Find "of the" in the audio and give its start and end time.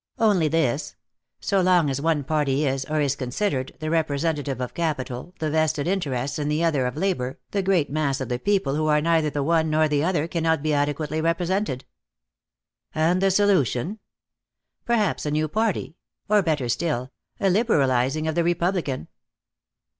8.19-8.39, 18.27-18.43